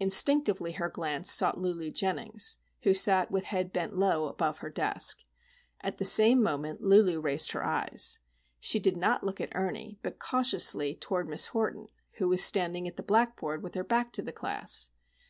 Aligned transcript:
Instinctively 0.00 0.72
her 0.72 0.88
glance 0.88 1.30
sought 1.30 1.60
Lulu 1.60 1.90
Jennings, 1.90 2.56
who 2.84 2.94
sat 2.94 3.30
with 3.30 3.44
head 3.44 3.70
bent 3.70 3.94
low 3.94 4.26
above 4.28 4.60
her 4.60 4.70
desk. 4.70 5.24
At 5.82 5.98
the 5.98 6.06
same 6.06 6.42
moment 6.42 6.80
Lulu 6.80 7.20
raised 7.20 7.52
her 7.52 7.62
eyes. 7.62 8.18
She 8.60 8.78
did 8.80 8.96
not 8.96 9.24
look 9.24 9.42
at 9.42 9.52
Ernie, 9.54 9.98
but 10.02 10.18
cautiously 10.18 10.94
toward 10.94 11.28
Miss 11.28 11.48
Horton, 11.48 11.88
who 12.12 12.28
was 12.30 12.42
standing 12.42 12.88
at 12.88 12.96
the 12.96 13.02
blackboard 13.02 13.62
with 13.62 13.74
her 13.74 13.84
back 13.84 14.10
toward 14.14 14.24
the 14.26 14.32
class. 14.32 14.88